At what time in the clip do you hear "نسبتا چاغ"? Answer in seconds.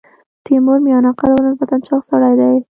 1.47-2.01